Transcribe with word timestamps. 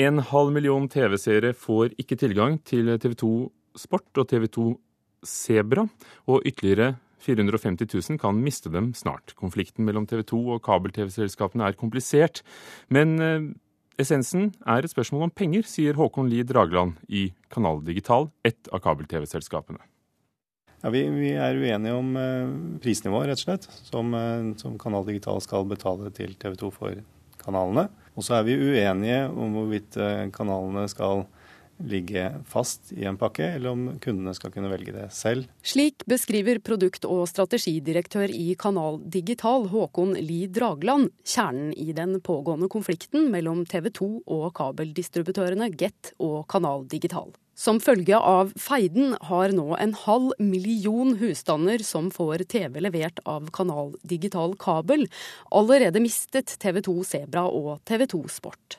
En 0.00 0.20
halv 0.22 0.52
million 0.54 0.86
TV-seere 0.88 1.50
får 1.56 1.96
ikke 2.00 2.16
tilgang 2.16 2.54
til 2.64 2.88
TV2 3.02 3.26
Sport 3.76 4.20
og 4.22 4.30
TV2 4.30 4.70
Sebra, 5.26 5.82
og 6.30 6.46
ytterligere 6.48 6.94
450 7.20 7.90
000 8.14 8.20
kan 8.22 8.38
miste 8.40 8.70
dem 8.72 8.94
snart. 8.96 9.34
Konflikten 9.36 9.84
mellom 9.84 10.06
TV 10.08 10.22
2 10.30 10.38
og 10.54 10.62
kabel-TV-selskapene 10.64 11.66
er 11.68 11.76
komplisert, 11.76 12.40
men 12.88 13.18
eh, 13.20 13.50
essensen 14.00 14.54
er 14.64 14.86
et 14.86 14.94
spørsmål 14.94 15.26
om 15.28 15.34
penger, 15.36 15.68
sier 15.68 15.98
Håkon 15.98 16.30
Lie 16.32 16.48
Dragland 16.48 16.96
i 17.08 17.28
Kanal 17.52 17.82
Digital, 17.84 18.30
ett 18.46 18.72
av 18.72 18.80
kabel-TV-selskapene. 18.86 19.82
Ja, 20.80 20.94
vi, 20.94 21.04
vi, 21.12 21.34
er 21.36 21.60
uenige 21.60 21.98
om 21.98 22.14
eh, 22.16 22.54
prisnivået, 22.80 23.34
rett 23.34 23.42
og 23.42 23.48
slett, 23.50 23.68
som, 23.90 24.16
eh, 24.16 24.52
som 24.62 24.80
Kanal 24.80 25.04
Digital 25.10 25.44
skal 25.44 25.68
betale 25.68 26.14
til 26.16 26.38
TV 26.40 26.56
2 26.62 26.72
for 26.78 27.02
kanalene. 27.44 27.90
Og 28.16 28.26
så 28.26 28.38
er 28.38 28.48
vi 28.48 28.58
uenige 28.58 29.26
om 29.30 29.54
hvorvidt 29.54 29.98
eh, 30.00 30.26
kanalene 30.34 30.86
skal 30.90 31.24
ligge 31.88 32.26
fast 32.48 32.92
i 32.92 33.06
en 33.08 33.18
pakke, 33.20 33.46
eller 33.56 33.72
om 33.72 33.84
kundene 34.02 34.34
skal 34.36 34.52
kunne 34.54 34.70
velge 34.72 34.92
det 34.94 35.06
selv. 35.16 35.48
Slik 35.64 36.04
beskriver 36.10 36.60
produkt- 36.64 37.06
og 37.08 37.26
strategidirektør 37.30 38.32
i 38.34 38.54
Kanal 38.60 39.00
Digital 39.00 39.68
Håkon 39.72 40.16
Li 40.20 40.42
Dragland 40.52 41.10
kjernen 41.24 41.72
i 41.72 41.92
den 41.96 42.18
pågående 42.24 42.68
konflikten 42.72 43.30
mellom 43.32 43.64
TV 43.68 43.90
2 43.96 44.10
og 44.26 44.50
kabeldistributørene 44.58 45.70
Get 45.72 46.14
og 46.20 46.42
Kanal 46.52 46.84
Digital. 46.90 47.32
Som 47.60 47.76
følge 47.82 48.16
av 48.16 48.54
feiden 48.56 49.12
har 49.28 49.52
nå 49.52 49.74
en 49.76 49.92
halv 50.06 50.30
million 50.40 51.12
husstander 51.20 51.82
som 51.84 52.08
får 52.14 52.46
TV 52.48 52.80
levert 52.80 53.20
av 53.28 53.50
Kanal 53.52 53.92
Digital 54.00 54.54
kabel, 54.56 55.04
allerede 55.52 56.00
mistet 56.00 56.56
TV 56.62 56.80
2 56.86 56.94
Sebra 57.04 57.44
og 57.52 57.82
TV 57.84 58.06
2 58.08 58.22
Sport. 58.32 58.78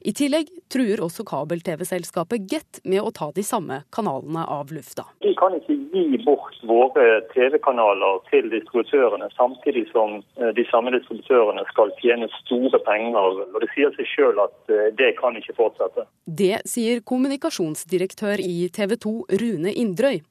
I 0.00 0.12
tillegg 0.14 0.50
truer 0.70 1.00
også 1.02 1.24
kabel-TV-selskapet 1.26 2.44
Get 2.50 2.80
med 2.86 3.02
å 3.02 3.10
ta 3.14 3.30
de 3.34 3.42
samme 3.42 3.80
kanalene 3.94 4.44
av 4.46 4.70
lufta. 4.74 5.08
Vi 5.24 5.32
kan 5.38 5.56
ikke 5.56 5.74
gi 5.90 6.20
bort 6.22 6.58
våre 6.68 7.06
TV-kanaler 7.32 8.22
til 8.30 8.46
distributørene, 8.52 9.30
samtidig 9.34 9.88
som 9.90 10.20
eh, 10.38 10.52
de 10.54 10.64
samme 10.70 10.92
distributørene 10.94 11.64
skal 11.72 11.90
tjene 12.02 12.30
store 12.44 12.78
penger. 12.86 13.42
Og 13.48 13.58
Det 13.64 13.70
sier 13.74 13.94
seg 13.96 14.10
sjøl 14.12 14.42
at 14.44 14.74
eh, 14.74 14.90
det 14.98 15.14
kan 15.18 15.38
ikke 15.38 15.56
fortsette. 15.58 16.06
Det 16.26 16.60
sier 16.68 17.02
kommunikasjonsdirektør 17.02 18.42
i 18.44 18.68
TV 18.74 18.94
2 19.02 19.16
Rune 19.42 19.74
Indrøy. 19.74 20.22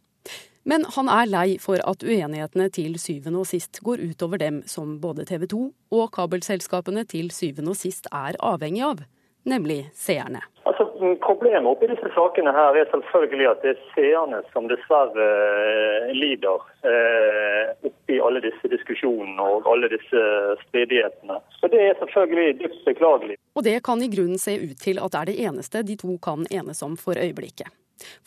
Men 0.68 0.84
han 0.98 1.08
er 1.08 1.30
lei 1.32 1.50
for 1.64 1.80
at 1.88 2.02
uenighetene 2.04 2.68
til 2.76 2.98
syvende 3.00 3.40
og 3.40 3.48
sist 3.48 3.80
går 3.88 4.02
utover 4.04 4.40
dem 4.42 4.60
som 4.68 4.98
både 5.00 5.24
TV 5.28 5.46
2 5.48 5.62
og 5.96 6.10
kabelselskapene 6.16 7.06
til 7.08 7.32
syvende 7.32 7.72
og 7.72 7.80
sist 7.80 8.10
er 8.12 8.36
avhengig 8.44 8.84
av 8.84 9.06
nemlig 9.48 9.90
seerne. 9.94 10.42
Altså, 10.68 10.84
problemet 11.24 11.70
oppi 11.72 11.88
disse 11.88 12.10
sakene 12.12 12.52
her 12.52 12.76
er 12.76 12.90
selvfølgelig 12.92 13.48
at 13.52 13.64
det 13.64 13.72
er 13.74 13.86
seerne 13.94 14.42
som 14.52 14.68
dessverre 14.68 15.28
eh, 15.28 16.10
lider 16.18 16.66
eh, 16.92 17.72
oppi 17.88 18.20
alle 18.20 18.42
disse 18.44 18.72
diskusjonene 18.72 19.48
og 19.48 19.70
alle 19.72 19.90
disse 19.96 20.24
stridighetene. 20.66 21.40
Så 21.62 21.72
Det 21.72 21.82
er 21.86 22.00
selvfølgelig 22.02 22.60
dypt 22.60 22.84
beklagelig. 22.86 23.40
Og 23.56 23.64
det 23.64 23.80
kan 23.88 24.04
i 24.04 24.12
grunnen 24.12 24.42
se 24.42 24.58
ut 24.60 24.76
til 24.84 25.00
at 25.00 25.16
det 25.16 25.22
er 25.22 25.32
det 25.32 25.40
eneste 25.48 25.86
de 25.88 25.96
to 26.04 26.18
kan 26.24 26.44
enes 26.52 26.84
om 26.84 27.00
for 27.00 27.16
øyeblikket. 27.16 27.72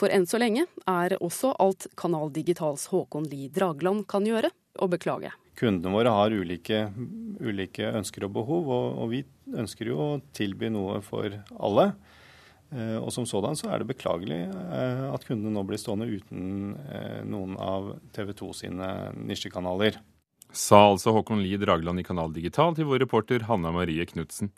For 0.01 0.11
enn 0.11 0.25
så 0.27 0.41
lenge 0.41 0.65
er 0.89 1.15
også 1.21 1.53
alt 1.63 1.87
Kanal 2.01 2.33
Digitals 2.35 2.89
Håkon 2.91 3.29
Lie 3.31 3.53
Dragland 3.55 4.09
kan 4.11 4.27
gjøre, 4.27 4.51
å 4.81 4.89
beklage 4.91 5.31
kundene 5.61 5.93
våre 5.93 6.13
har 6.15 6.33
ulike, 6.33 6.87
ulike 7.41 7.91
ønsker 7.93 8.27
og 8.27 8.35
behov, 8.39 8.71
og, 8.73 8.87
og, 9.03 9.11
vi 9.13 9.23
ønsker 9.59 9.91
jo 9.91 9.99
å 10.01 10.21
tilby 10.37 10.71
noe 10.73 11.01
for 11.05 11.35
alle. 11.59 11.91
Eh, 12.71 12.97
og 13.01 13.11
som 13.15 13.27
sådan 13.27 13.59
så 13.59 13.73
er 13.73 13.83
det 13.83 13.91
beklagelig 13.91 14.45
eh, 14.47 15.07
at 15.11 15.25
kundene 15.27 15.51
nå 15.57 15.65
blir 15.67 15.81
stående 15.81 16.07
uten 16.07 16.77
eh, 16.87 17.23
noen 17.27 17.57
av 17.59 17.97
TV 18.15 18.31
2 18.39 18.51
sine 18.61 18.91
nisjekanaler. 19.19 19.99
Sa 20.55 20.85
altså 20.93 21.15
Håkon 21.15 21.43
Lie 21.43 21.59
Dragland 21.63 22.03
i 22.03 22.07
Kanal 22.07 22.31
Digital 22.35 22.77
til 22.79 22.87
vår 22.87 23.03
reporter 23.05 23.47
Hanna 23.51 23.75
Marie 23.75 24.07
Knutsen. 24.07 24.53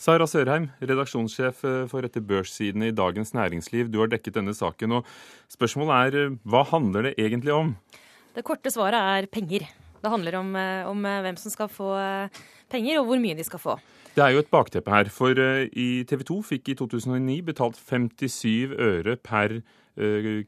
Sara 0.00 0.24
Sørheim, 0.24 0.70
redaksjonssjef 0.80 1.58
for 1.90 2.00
dette 2.06 2.22
børssidene 2.24 2.88
i 2.88 2.94
Dagens 2.96 3.34
Næringsliv. 3.36 3.90
Du 3.92 3.98
har 4.00 4.08
dekket 4.08 4.38
denne 4.38 4.54
saken, 4.56 4.96
og 4.96 5.10
spørsmålet 5.52 6.16
er 6.16 6.38
hva 6.48 6.62
handler 6.70 7.10
det 7.10 7.18
egentlig 7.20 7.52
om? 7.52 7.74
Det 8.32 8.44
korte 8.48 8.72
svaret 8.72 8.96
er 8.96 9.28
penger. 9.28 9.68
Det 10.00 10.10
handler 10.10 10.34
om, 10.34 10.56
eh, 10.56 10.88
om, 10.88 11.04
eh, 11.04 11.20
hvem 11.22 11.36
som 11.36 11.50
skal 11.50 11.68
få 11.68 11.92
eh, 11.98 12.28
penger, 12.70 13.00
og 13.00 13.06
hvor 13.06 13.20
mye 13.20 13.36
de 13.36 13.44
skal 13.44 13.58
få. 13.58 13.78
Det 14.14 14.24
er 14.24 14.32
jo 14.34 14.40
et 14.42 14.50
bakteppe 14.50 14.90
her, 14.90 15.04
for 15.08 15.30
i 15.30 16.04
TV 16.04 16.24
2 16.26 16.42
fikk 16.42 16.68
i 16.68 16.74
2009 16.74 17.42
betalt 17.46 17.76
57 17.76 18.74
øre 18.74 19.16
per 19.16 19.62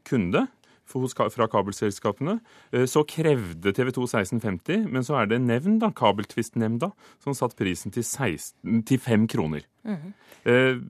kunde 0.03 0.47
fra 0.85 1.47
kabelselskapene. 1.47 2.41
Så 2.73 3.05
krevde 3.07 3.71
TV 3.71 3.91
2 3.95 4.03
1650, 4.03 4.91
men 4.91 5.01
så 5.01 5.21
er 5.21 5.31
det 5.31 5.39
nevn, 5.41 5.79
da, 5.79 5.91
Kabeltvistnemnda, 5.95 6.91
som 7.23 7.33
satt 7.33 7.55
prisen 7.55 7.91
til, 7.91 8.03
16, 8.03 8.83
til 8.83 8.99
5 8.99 9.27
kroner. 9.27 9.61
Mm 9.85 9.95
-hmm. 9.95 10.83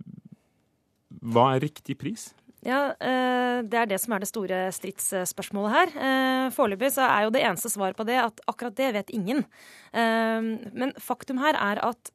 Hva 1.21 1.55
er 1.55 1.59
riktig 1.61 1.97
pris? 1.97 2.33
Ja, 2.63 2.95
eh, 2.99 3.61
Det 3.63 3.77
er 3.77 3.85
det 3.85 3.99
som 3.99 4.13
er 4.13 4.19
det 4.23 4.29
store 4.29 4.71
stridsspørsmålet 4.71 5.73
her. 5.73 5.87
Eh, 5.99 6.51
foreløpig 6.55 6.91
så 6.95 7.03
er 7.07 7.25
jo 7.25 7.33
det 7.35 7.43
eneste 7.43 7.69
svaret 7.69 7.95
på 7.95 8.05
det 8.07 8.15
at 8.19 8.39
akkurat 8.47 8.75
det 8.75 8.93
vet 8.93 9.09
ingen. 9.09 9.45
Eh, 9.93 10.41
men 10.71 10.93
faktum 10.97 11.37
her 11.43 11.55
er 11.59 11.83
at 11.83 12.11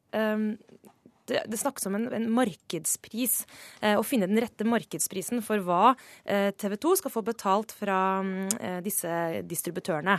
det, 1.28 1.61
snakkes 1.61 1.89
om 1.89 1.97
en, 1.99 2.06
en 2.15 2.28
markedspris. 2.33 3.41
Eh, 3.83 3.97
å 3.99 4.05
finne 4.06 4.28
den 4.31 4.41
rette 4.43 4.66
markedsprisen 4.69 5.43
for 5.44 5.62
hva 5.65 5.94
eh, 6.25 6.50
TV 6.56 6.77
2 6.81 6.94
skal 7.03 7.15
få 7.15 7.22
betalt 7.27 7.75
fra 7.77 7.99
eh, 8.59 8.78
disse 8.84 9.11
distributørene. 9.49 10.19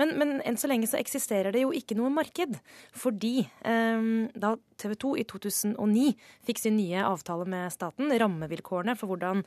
Men, 0.00 0.14
men, 0.20 0.36
enn 0.46 0.58
så 0.60 0.70
lenge 0.70 0.88
så 0.90 1.00
eksisterer 1.00 1.54
det 1.54 1.64
jo 1.64 1.72
ikke 1.74 1.96
noe 1.98 2.12
marked. 2.14 2.58
Fordi 2.94 3.46
da 3.64 4.50
TV 4.80 4.92
2 5.00 5.10
i 5.18 5.24
2009 5.28 6.12
fikk 6.46 6.60
sin 6.60 6.76
nye 6.78 7.02
avtale 7.06 7.46
med 7.48 7.72
staten, 7.74 8.12
rammevilkårene 8.20 8.94
for 8.98 9.10
hvordan 9.10 9.42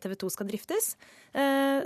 TV 0.00 0.14
2 0.22 0.30
skal 0.32 0.48
driftes, 0.48 0.88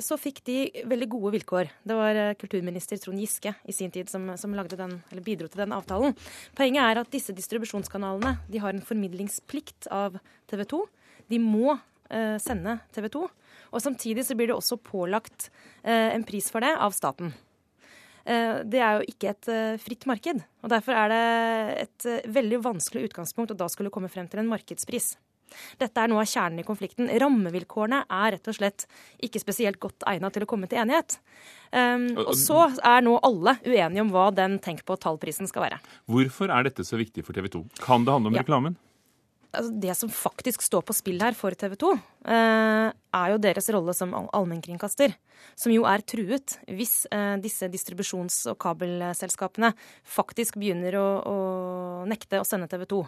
så 0.04 0.18
fikk 0.20 0.42
de 0.46 0.58
veldig 0.90 1.08
gode 1.10 1.32
vilkår. 1.36 1.72
Det 1.86 1.96
var 1.98 2.20
kulturminister 2.40 3.00
Trond 3.02 3.22
Giske 3.22 3.54
i 3.66 3.74
sin 3.74 3.92
tid 3.94 4.10
som, 4.12 4.28
som 4.38 4.54
den, 4.54 4.96
bidro 5.26 5.50
til 5.50 5.64
den 5.64 5.74
avtalen. 5.74 6.14
Poenget 6.58 6.84
er 6.84 7.02
at 7.02 7.12
disse 7.12 7.34
distribusjonskanalene 7.36 8.36
de 8.50 8.59
har 8.62 8.74
en 8.76 8.84
formidlingsplikt 8.84 9.90
av 9.94 10.18
TV 10.50 10.64
2. 10.72 10.80
De 11.30 11.38
må 11.42 11.74
eh, 11.74 12.36
sende 12.42 12.78
TV 12.94 13.10
2. 13.12 13.26
Og 13.70 13.84
samtidig 13.84 14.24
så 14.26 14.36
blir 14.38 14.50
det 14.50 14.56
også 14.56 14.80
pålagt 14.82 15.50
eh, 15.82 16.10
en 16.14 16.26
pris 16.26 16.50
for 16.52 16.64
det 16.64 16.72
av 16.76 16.94
staten. 16.96 17.32
Eh, 18.24 18.60
det 18.68 18.82
er 18.82 18.98
jo 18.98 19.08
ikke 19.10 19.32
et 19.32 19.50
eh, 19.52 19.80
fritt 19.80 20.06
marked. 20.10 20.42
og 20.62 20.72
Derfor 20.72 20.96
er 20.98 21.12
det 21.12 21.24
et 21.86 22.08
eh, 22.10 22.30
veldig 22.30 22.62
vanskelig 22.66 23.10
utgangspunkt 23.10 23.54
å 23.54 23.58
da 23.58 23.68
skulle 23.72 23.92
komme 23.94 24.10
frem 24.12 24.28
til 24.30 24.42
en 24.42 24.50
markedspris. 24.50 25.14
Dette 25.80 26.02
er 26.02 26.10
noe 26.12 26.24
av 26.24 26.30
kjernen 26.30 26.62
i 26.62 26.66
konflikten. 26.66 27.10
Rammevilkårene 27.22 28.04
er 28.06 28.36
rett 28.36 28.52
og 28.52 28.58
slett 28.58 28.86
ikke 29.22 29.42
spesielt 29.42 29.80
godt 29.82 30.06
egnet 30.10 30.36
til 30.36 30.46
å 30.46 30.50
komme 30.50 30.70
til 30.70 30.82
enighet. 30.82 31.18
Um, 31.70 32.10
og 32.18 32.34
så 32.38 32.64
er 32.82 33.04
nå 33.06 33.14
alle 33.26 33.56
uenige 33.62 34.02
om 34.02 34.10
hva 34.10 34.30
den 34.34 34.58
tenk 34.62 34.82
på 34.88 34.98
tallprisen 35.00 35.48
skal 35.50 35.68
være. 35.68 35.80
Hvorfor 36.10 36.50
er 36.50 36.66
dette 36.66 36.86
så 36.86 36.98
viktig 36.98 37.24
for 37.26 37.36
TV 37.36 37.50
2? 37.52 37.64
Kan 37.84 38.06
det 38.06 38.16
handle 38.16 38.32
om 38.32 38.38
ja. 38.40 38.44
reklamen? 38.44 38.78
altså 39.56 39.72
det 39.82 39.94
som 39.98 40.10
faktisk 40.12 40.62
står 40.62 40.84
på 40.86 40.94
spill 40.96 41.20
her 41.22 41.34
for 41.36 41.54
TV 41.58 41.74
2, 41.80 41.90
eh, 42.34 42.90
er 42.90 43.32
jo 43.32 43.40
deres 43.42 43.68
rolle 43.74 43.94
som 43.96 44.14
allmennkringkaster. 44.14 45.14
Som 45.58 45.72
jo 45.72 45.86
er 45.88 46.04
truet 46.04 46.58
hvis 46.68 47.06
eh, 47.10 47.36
disse 47.42 47.68
distribusjons- 47.72 48.44
og 48.52 48.58
kabelselskapene 48.60 49.72
faktisk 50.04 50.60
begynner 50.60 50.98
å, 51.00 51.08
å, 51.24 51.36
nekte 52.08 52.40
å 52.40 52.46
sende 52.46 52.68
TV 52.70 52.86
2. 52.90 53.00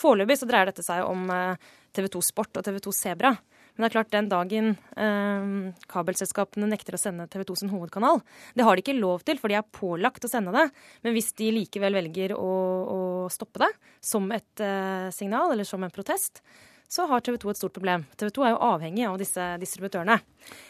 Foreløpig 0.00 0.38
så 0.40 0.48
dreier 0.48 0.70
dette 0.70 0.84
seg 0.86 1.04
om 1.06 1.28
eh, 1.34 1.70
TV 1.96 2.10
2 2.14 2.24
Sport 2.30 2.60
og 2.60 2.66
TV 2.66 2.80
2 2.84 2.94
Sebra. 2.96 3.34
Men 3.78 3.84
det 3.84 3.88
er 3.92 3.94
klart, 3.94 4.10
den 4.10 4.30
dagen 4.30 4.70
eh, 4.98 5.50
kabelselskapene 5.90 6.66
nekter 6.66 6.96
å 6.96 7.00
sende 7.00 7.28
TV 7.30 7.44
2 7.46 7.60
sin 7.60 7.70
hovedkanal 7.70 8.18
Det 8.58 8.64
har 8.66 8.74
de 8.74 8.82
ikke 8.82 8.96
lov 8.98 9.22
til, 9.26 9.38
for 9.38 9.52
de 9.52 9.58
er 9.60 9.68
pålagt 9.70 10.26
å 10.26 10.30
sende 10.30 10.54
det. 10.54 10.64
Men 11.06 11.14
hvis 11.14 11.30
de 11.38 11.52
likevel 11.60 11.94
velger 12.00 12.34
å, 12.34 12.48
å 12.90 13.00
stoppe 13.30 13.62
det 13.62 13.70
som 14.02 14.26
et 14.34 14.64
eh, 14.64 15.12
signal 15.14 15.54
eller 15.54 15.68
som 15.68 15.86
en 15.86 15.94
protest, 15.94 16.42
så 16.88 17.04
har 17.06 17.20
TV 17.20 17.36
2 17.36 17.50
et 17.52 17.58
stort 17.60 17.74
problem. 17.76 18.04
TV 18.16 18.30
2 18.32 18.44
er 18.46 18.52
jo 18.54 18.60
avhengig 18.64 19.04
av 19.04 19.18
disse 19.20 19.44
distributørene. 19.60 20.16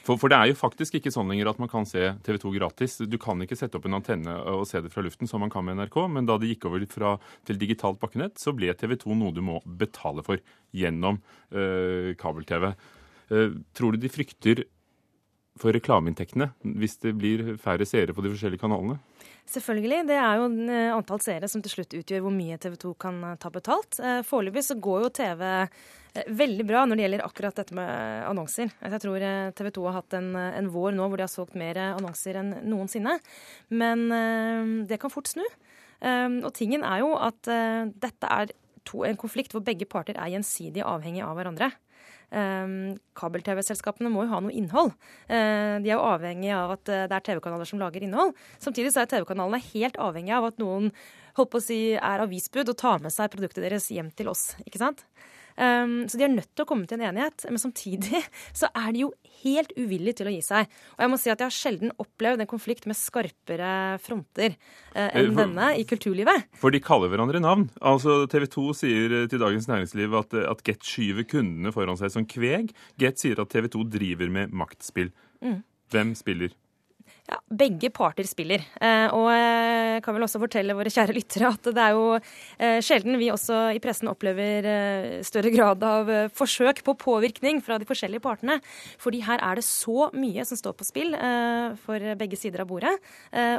For, 0.02 0.18
for, 0.18 0.26
det 0.32 0.38
er 0.38 0.50
jo 0.50 0.58
faktisk 0.58 0.98
ikke 0.98 1.12
sånn 1.14 1.30
lenger 1.30 1.52
at 1.52 1.60
man 1.62 1.70
kan 1.70 1.86
se 1.86 2.10
TV 2.26 2.40
2 2.42 2.54
gratis. 2.56 2.96
Du 3.06 3.14
kan 3.22 3.38
ikke 3.44 3.58
sette 3.58 3.78
opp 3.78 3.86
en 3.86 4.00
antenne 4.00 4.34
og 4.50 4.66
se 4.66 4.82
det 4.82 4.90
fra 4.90 5.04
luften 5.06 5.30
som 5.30 5.44
man 5.44 5.52
kan 5.54 5.62
med 5.66 5.78
NRK, 5.78 6.00
men 6.10 6.26
da 6.26 6.34
det 6.42 6.50
gikk 6.50 6.66
over 6.70 6.82
fra, 6.90 7.14
til 7.46 7.60
digitalt 7.60 8.00
bakkenett, 8.02 8.34
så 8.42 8.54
ble 8.56 8.74
TV 8.74 8.96
2 8.98 9.18
noe 9.20 9.36
du 9.36 9.44
må 9.46 9.60
betale 9.64 10.26
for 10.26 10.42
gjennom 10.74 11.22
øh, 11.54 12.10
kabel-TV. 12.18 12.72
Uh, 13.28 13.54
tror 13.76 13.92
du 13.92 14.02
de 14.02 14.10
frykter 14.10 14.64
for 15.58 15.74
reklameinntektene 15.74 16.46
hvis 16.80 16.96
det 17.02 17.12
blir 17.18 17.56
færre 17.60 17.86
seere 17.88 18.14
på 18.16 18.24
de 18.24 18.32
forskjellige 18.32 18.62
kanalene? 18.62 18.98
Selvfølgelig. 19.48 20.02
Det 20.08 20.16
er 20.20 20.40
jo 20.40 20.48
eh, 20.68 20.90
antall 20.92 21.22
seere 21.24 21.48
som 21.48 21.62
til 21.64 21.72
slutt 21.72 21.96
utgjør 21.96 22.26
hvor 22.26 22.34
mye 22.34 22.58
TV 22.60 22.76
2 22.82 22.92
kan 23.00 23.22
eh, 23.30 23.38
ta 23.40 23.50
betalt. 23.52 23.96
Eh, 23.96 24.20
foreløpig 24.26 24.64
så 24.66 24.76
går 24.76 25.06
jo 25.06 25.14
TV 25.20 25.46
veldig 26.34 26.64
bra 26.66 26.82
når 26.88 26.98
det 26.98 27.02
gjelder 27.04 27.22
akkurat 27.22 27.58
dette 27.60 27.76
med 27.76 27.90
annonser. 28.26 28.72
Altså, 28.80 28.96
jeg 28.96 29.02
tror 29.04 29.24
TV 29.60 29.68
2 29.76 29.84
har 29.86 29.96
hatt 30.00 30.16
en, 30.18 30.30
en 30.34 30.70
vår 30.72 30.96
nå 30.96 31.04
hvor 31.04 31.20
de 31.20 31.24
har 31.24 31.30
solgt 31.30 31.54
mer 31.60 31.78
annonser 31.84 32.40
enn 32.40 32.54
noensinne. 32.66 33.18
Men 33.70 34.06
det 34.88 34.98
kan 34.98 35.12
fort 35.12 35.30
snu. 35.30 35.44
Og 36.02 36.48
tingen 36.56 36.82
er 36.88 37.04
jo 37.04 37.12
at 37.14 37.38
dette 37.44 38.32
er 38.34 38.50
to, 38.88 39.04
en 39.06 39.20
konflikt 39.20 39.54
hvor 39.54 39.62
begge 39.62 39.86
parter 39.86 40.18
er 40.18 40.32
gjensidig 40.32 40.82
avhengig 40.82 41.22
av 41.22 41.36
hverandre. 41.38 41.70
Um, 42.28 42.98
Kabel-TV-selskapene 43.16 44.10
må 44.12 44.26
jo 44.26 44.32
ha 44.34 44.40
noe 44.44 44.52
innhold. 44.52 44.92
Uh, 45.30 45.80
de 45.80 45.88
er 45.88 45.94
jo 45.94 46.04
avhengig 46.04 46.52
av 46.52 46.74
at 46.76 46.92
uh, 46.92 47.06
det 47.08 47.16
er 47.16 47.24
TV-kanaler 47.30 47.68
som 47.68 47.80
lager 47.80 48.04
innhold. 48.04 48.34
Samtidig 48.60 48.92
så 48.92 49.04
er 49.04 49.12
TV-kanalene 49.14 49.62
helt 49.70 49.96
avhengig 50.02 50.34
av 50.36 50.50
at 50.50 50.60
noen 50.60 50.90
holdt 51.38 51.52
på 51.54 51.60
å 51.62 51.64
si, 51.64 51.80
er 51.96 52.24
avisbud 52.24 52.74
og 52.74 52.78
tar 52.78 53.00
med 53.04 53.14
seg 53.14 53.32
produktet 53.32 53.64
deres 53.64 53.88
hjem 53.94 54.12
til 54.18 54.32
oss. 54.32 54.50
ikke 54.66 54.82
sant? 54.82 55.06
Um, 55.58 56.04
så 56.06 56.18
de 56.18 56.26
er 56.26 56.30
nødt 56.30 56.50
til 56.54 56.62
å 56.62 56.68
komme 56.68 56.86
til 56.86 57.00
en 57.00 57.08
enighet. 57.10 57.46
Men 57.50 57.60
samtidig 57.62 58.22
så 58.60 58.70
er 58.70 58.92
de 58.94 59.04
jo 59.06 59.10
helt 59.42 59.72
uvillige 59.76 60.20
til 60.20 60.30
å 60.30 60.34
gi 60.34 60.42
seg. 60.44 60.70
Og 60.96 61.04
jeg 61.04 61.12
må 61.12 61.18
si 61.20 61.32
at 61.32 61.42
jeg 61.42 61.50
har 61.50 61.56
sjelden 61.56 61.94
opplevd 61.98 62.44
en 62.44 62.50
konflikt 62.50 62.86
med 62.90 62.98
skarpere 62.98 63.72
fronter 64.04 64.54
uh, 64.94 65.08
enn 65.08 65.32
for, 65.32 65.42
denne 65.42 65.72
i 65.80 65.86
kulturlivet. 65.88 66.48
For 66.62 66.74
de 66.74 66.82
kaller 66.84 67.12
hverandre 67.12 67.42
navn. 67.42 67.68
Altså 67.82 68.20
TV 68.30 68.46
2 68.54 68.68
sier 68.78 69.18
til 69.30 69.42
Dagens 69.42 69.68
Næringsliv 69.70 70.14
at, 70.22 70.38
at 70.54 70.62
Get 70.66 70.86
skyver 70.86 71.26
kundene 71.28 71.74
foran 71.74 71.98
seg 72.00 72.14
som 72.14 72.28
kveg. 72.28 72.72
Get 73.00 73.20
sier 73.22 73.42
at 73.42 73.50
TV 73.52 73.70
2 73.74 73.88
driver 73.98 74.32
med 74.32 74.54
maktspill. 74.54 75.10
Mm. 75.42 75.60
Hvem 75.92 76.14
spiller? 76.18 76.54
Ja, 77.28 77.36
Begge 77.60 77.90
parter 77.92 78.24
spiller. 78.24 78.62
Eh, 78.80 79.12
og 79.12 79.26
jeg 79.28 80.00
kan 80.04 80.14
vel 80.16 80.24
også 80.24 80.40
fortelle 80.40 80.76
våre 80.76 80.92
kjære 80.92 81.12
lyttere 81.16 81.50
at 81.52 81.66
det 81.76 81.82
er 81.82 81.96
jo 81.96 82.04
eh, 82.16 82.78
sjelden 82.84 83.18
vi 83.20 83.28
også 83.32 83.58
i 83.76 83.80
pressen 83.84 84.08
opplever 84.08 84.68
eh, 84.68 85.08
større 85.26 85.52
grad 85.52 85.82
av 85.84 86.08
forsøk 86.36 86.80
på 86.86 86.94
påvirkning 87.00 87.60
fra 87.64 87.76
de 87.80 87.88
forskjellige 87.88 88.24
partene. 88.24 88.56
Fordi 89.00 89.20
her 89.26 89.42
er 89.44 89.60
det 89.60 89.66
så 89.66 90.08
mye 90.16 90.46
som 90.48 90.60
står 90.60 90.76
på 90.78 90.86
spill 90.88 91.16
for 91.82 92.04
begge 92.20 92.38
sider 92.38 92.62
av 92.62 92.68
bordet. 92.70 92.92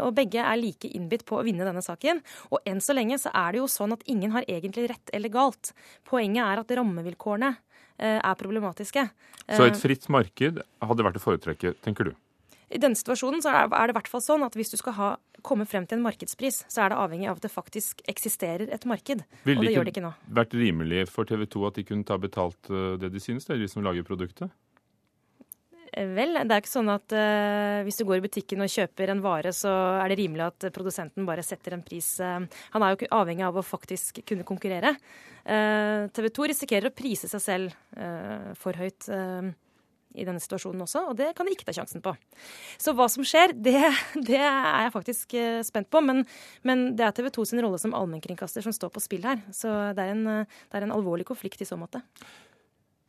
Og 0.06 0.14
begge 0.18 0.42
er 0.42 0.58
like 0.60 0.90
innbitt 0.96 1.26
på 1.28 1.38
å 1.38 1.44
vinne 1.46 1.66
denne 1.68 1.84
saken. 1.86 2.22
Og 2.54 2.64
enn 2.70 2.82
så 2.84 2.96
lenge 2.96 3.20
så 3.22 3.32
er 3.36 3.54
det 3.54 3.62
jo 3.62 3.68
sånn 3.70 3.94
at 3.96 4.06
ingen 4.10 4.34
har 4.34 4.48
egentlig 4.50 4.88
rett 4.92 5.14
eller 5.14 5.34
galt. 5.34 5.74
Poenget 6.10 6.46
er 6.46 6.64
at 6.64 6.74
rammevilkårene 6.80 7.52
er 8.00 8.40
problematiske. 8.40 9.06
Så 9.50 9.68
et 9.68 9.82
fritt 9.82 10.10
marked 10.14 10.64
hadde 10.64 11.06
vært 11.06 11.20
å 11.20 11.24
foretrekke, 11.24 11.76
tenker 11.86 12.12
du? 12.12 12.18
I 12.70 12.80
denne 12.82 12.98
situasjonen 12.98 13.42
så 13.42 13.52
er 13.54 13.68
det 13.70 13.96
i 13.96 13.98
hvert 13.98 14.12
fall 14.12 14.22
sånn 14.22 14.46
at 14.46 14.56
hvis 14.58 14.70
du 14.74 14.78
skal 14.78 14.96
ha, 14.98 15.10
komme 15.46 15.66
frem 15.70 15.88
til 15.90 15.98
en 15.98 16.06
markedspris, 16.06 16.64
så 16.70 16.86
er 16.86 16.94
det 16.94 17.00
avhengig 17.02 17.30
av 17.32 17.40
at 17.40 17.48
det 17.48 17.54
faktisk 17.54 18.04
eksisterer 18.12 18.70
et 18.70 18.86
marked. 18.90 19.24
Vil 19.48 19.58
og 19.58 19.66
det 19.66 19.74
gjør 19.74 19.88
det 19.88 19.96
ikke 19.96 20.06
nå. 20.06 20.14
Ville 20.14 20.30
det 20.30 20.40
vært 20.42 20.58
rimelig 20.62 21.04
for 21.10 21.30
TV 21.30 21.46
2 21.50 21.68
at 21.70 21.80
de 21.80 21.86
kunne 21.90 22.06
ta 22.06 22.20
betalt 22.22 22.70
eh, 22.70 22.98
det 23.02 23.10
de 23.16 23.22
synes, 23.24 23.48
det 23.48 23.56
er 23.56 23.64
de 23.64 23.70
som 23.72 23.86
lager 23.86 24.06
produktet? 24.06 24.54
Eh, 25.94 26.06
vel, 26.14 26.38
det 26.44 26.54
er 26.54 26.62
ikke 26.62 26.72
sånn 26.72 26.92
at 26.94 27.16
uh, 27.16 27.82
hvis 27.88 27.98
du 27.98 28.06
går 28.06 28.20
i 28.20 28.26
butikken 28.28 28.62
og 28.62 28.70
kjøper 28.70 29.14
en 29.14 29.24
vare, 29.24 29.54
så 29.56 29.72
er 30.04 30.12
det 30.12 30.20
rimelig 30.22 30.46
at 30.46 30.68
produsenten 30.76 31.26
bare 31.28 31.46
setter 31.46 31.74
en 31.76 31.86
pris. 31.86 32.12
Uh, 32.22 32.46
han 32.76 32.86
er 32.86 32.94
jo 32.94 33.10
avhengig 33.18 33.48
av 33.48 33.58
å 33.58 33.66
faktisk 33.66 34.22
kunne 34.30 34.46
konkurrere. 34.48 34.94
Uh, 35.42 36.06
TV 36.14 36.30
2 36.38 36.52
risikerer 36.54 36.92
å 36.92 36.96
prise 36.96 37.32
seg 37.32 37.42
selv 37.42 37.74
for 38.60 38.78
høyt 38.78 39.10
i 40.18 40.26
denne 40.26 40.42
situasjonen 40.42 40.84
også, 40.86 41.04
og 41.12 41.18
det 41.20 41.32
kan 41.38 41.48
de 41.48 41.54
ikke 41.54 41.68
ta 41.68 41.76
sjansen 41.76 42.04
på. 42.06 42.16
Så 42.82 42.96
hva 42.98 43.06
som 43.12 43.26
skjer, 43.28 43.54
det, 43.54 43.78
det 44.30 44.40
er 44.42 44.86
jeg 44.88 44.96
faktisk 44.96 45.38
eh, 45.38 45.62
spent 45.68 45.90
på. 45.94 46.02
Men, 46.06 46.24
men 46.66 46.90
det 46.98 47.06
er 47.06 47.16
TV 47.16 47.30
2 47.36 47.48
sin 47.52 47.64
rolle 47.66 47.80
som 47.82 47.96
allmennkringkaster 47.98 48.66
som 48.66 48.76
står 48.76 48.94
på 48.96 49.04
spill 49.04 49.28
her. 49.30 49.42
Så 49.56 49.72
det 49.98 50.06
er 50.06 50.16
en, 50.16 50.26
det 50.46 50.80
er 50.80 50.88
en 50.88 50.96
alvorlig 50.96 51.28
konflikt 51.30 51.62
i 51.62 51.70
så 51.70 51.78
måte. 51.80 52.02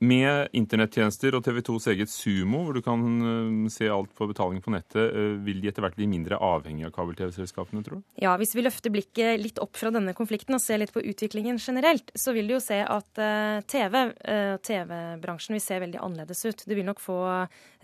Med 0.01 0.49
internettjenester 0.57 1.35
og 1.37 1.43
TV 1.45 1.59
2s 1.61 1.87
eget 1.93 2.09
Sumo, 2.09 2.63
hvor 2.65 2.73
du 2.73 2.81
kan 2.81 3.03
eh, 3.21 3.67
se 3.69 3.85
alt 3.93 4.15
på 4.17 4.31
betaling 4.31 4.63
på 4.65 4.73
nettet, 4.73 5.03
eh, 5.13 5.35
vil 5.45 5.59
de 5.61 5.69
etter 5.69 5.85
hvert 5.85 5.99
bli 5.99 6.07
mindre 6.09 6.39
avhengig 6.41 6.87
av 6.89 6.95
kabel-TV-selskapene, 6.95 7.83
tror 7.85 8.01
du? 8.01 8.07
Ja, 8.23 8.33
hvis 8.41 8.55
vi 8.57 8.65
løfter 8.65 8.89
blikket 8.95 9.37
litt 9.43 9.61
opp 9.61 9.77
fra 9.77 9.93
denne 9.93 10.15
konflikten 10.17 10.57
og 10.57 10.63
ser 10.65 10.81
litt 10.81 10.95
på 10.95 11.03
utviklingen 11.05 11.61
generelt, 11.61 12.09
så 12.17 12.33
vil 12.33 12.49
du 12.49 12.55
jo 12.55 12.63
se 12.65 12.79
at 12.81 13.21
uh, 13.21 13.61
TV, 13.69 13.99
og 14.25 14.63
TV-bransjen 14.65 15.59
vil 15.59 15.63
se 15.67 15.77
veldig 15.83 16.01
annerledes 16.01 16.41
ut. 16.49 16.65
Du 16.65 16.73
vil 16.79 16.89
nok 16.89 17.03
få 17.03 17.19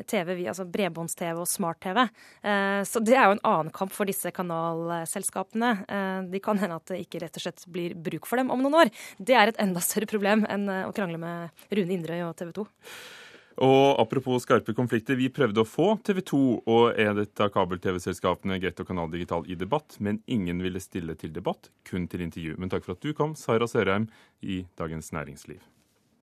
TV, 0.09 0.33
altså 0.49 0.65
bredbånds-TV 0.73 1.43
og 1.43 1.49
smart-TV. 1.51 2.03
Så 2.87 3.01
det 3.05 3.17
er 3.17 3.29
jo 3.29 3.37
en 3.37 3.45
annen 3.49 3.73
kamp 3.75 3.93
for 3.95 4.09
disse 4.09 4.31
kanalselskapene. 4.35 5.71
De 6.31 6.41
kan 6.45 6.61
hende 6.61 6.79
at 6.79 6.93
det 6.93 7.01
ikke 7.05 7.23
rett 7.23 7.39
og 7.39 7.45
slett 7.45 7.65
blir 7.73 7.97
bruk 7.97 8.29
for 8.29 8.41
dem 8.41 8.53
om 8.55 8.63
noen 8.65 8.79
år. 8.83 8.93
Det 9.19 9.37
er 9.37 9.53
et 9.53 9.61
enda 9.63 9.83
større 9.85 10.09
problem 10.11 10.45
enn 10.53 10.69
å 10.69 10.93
krangle 10.97 11.21
med 11.23 11.65
Rune 11.73 11.97
Indre 11.97 12.06
Inderøy 12.07 12.29
og 12.29 12.37
TV 12.39 12.53
2. 12.63 12.67
Og 13.67 14.01
apropos 14.03 14.45
skarpe 14.45 14.75
konflikter, 14.77 15.17
vi 15.17 15.31
prøvde 15.33 15.63
å 15.63 15.69
få 15.69 15.95
TV 16.05 16.21
2 16.29 16.41
og 16.69 16.99
et 17.01 17.41
av 17.41 17.53
kabel-TV-selskapene 17.55 18.59
Get 18.61 18.83
og 18.85 18.91
Kanal 18.91 19.09
Digital 19.15 19.49
i 19.49 19.57
debatt, 19.57 19.97
men 19.99 20.21
ingen 20.29 20.61
ville 20.61 20.83
stille 20.83 21.17
til 21.17 21.33
debatt, 21.33 21.71
kun 21.89 22.05
til 22.07 22.27
intervju. 22.27 22.59
Men 22.61 22.73
takk 22.73 22.85
for 22.85 22.99
at 22.99 23.07
du 23.07 23.17
kom, 23.17 23.33
Sara 23.35 23.69
Sørheim 23.71 24.11
i 24.45 24.67
Dagens 24.77 25.09
Næringsliv. 25.17 25.65